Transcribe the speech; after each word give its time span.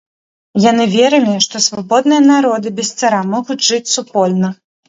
Яны 0.63 0.87
верылі, 0.93 1.35
што 1.47 1.61
свабодныя 1.67 2.25
народы 2.33 2.75
без 2.81 2.93
цара 3.03 3.23
могуць 3.37 3.63
жыць 3.71 3.85
супольна. 3.95 4.49